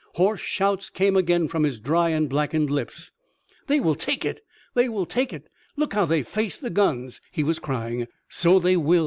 [0.15, 3.11] Hoarse shouts came again from his dry and blackened lips:
[3.67, 4.43] "They will take it!
[4.73, 5.47] they will take it!
[5.77, 8.07] Look how they face the guns!" he was crying.
[8.27, 8.99] "So they will!"